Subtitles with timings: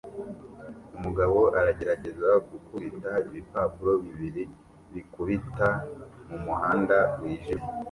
[0.97, 4.43] Umugabo aragerageza gukubita ibipapuro bibiri
[4.93, 5.67] bikubita
[6.29, 7.67] mumuhanda wijimye